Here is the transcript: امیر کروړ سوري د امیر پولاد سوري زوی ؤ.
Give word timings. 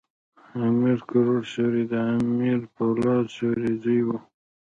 امیر 0.67 0.99
کروړ 1.09 1.41
سوري 1.53 1.83
د 1.91 1.93
امیر 2.15 2.59
پولاد 2.75 3.25
سوري 3.37 3.71
زوی 3.81 4.01
ؤ. 4.11 4.17